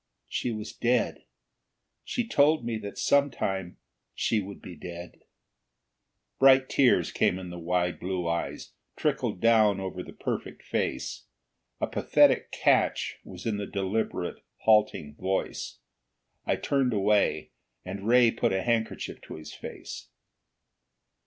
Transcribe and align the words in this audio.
She 0.27 0.49
was 0.49 0.73
dead. 0.73 1.25
She 2.03 2.27
told 2.27 2.65
me 2.65 2.79
that 2.79 2.97
sometime 2.97 3.77
she 4.15 4.41
would 4.41 4.59
be 4.59 4.75
dead." 4.75 5.21
Bright 6.39 6.69
tears 6.69 7.11
came 7.11 7.37
in 7.37 7.51
the 7.51 7.59
wide 7.59 7.99
blue 7.99 8.27
eyes, 8.27 8.73
trickled 8.95 9.39
down 9.39 9.79
over 9.79 10.01
the 10.01 10.11
perfect 10.11 10.63
face. 10.63 11.27
A 11.79 11.85
pathetic 11.85 12.49
catch 12.51 13.17
was 13.23 13.45
in 13.45 13.57
the 13.57 13.67
deliberate, 13.67 14.41
halting 14.63 15.17
voice. 15.19 15.77
I 16.47 16.55
turned 16.55 16.93
away, 16.93 17.51
and 17.85 18.07
Ray 18.07 18.31
put 18.31 18.51
a 18.53 18.63
handkerchief 18.63 19.21
to 19.27 19.35
his 19.35 19.53
face. 19.53 20.07